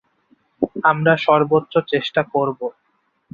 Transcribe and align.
আমরা 0.83 1.13
সর্বোচ্চ 1.17 1.73
চেষ্টা 1.91 2.21
করব। 2.33 2.59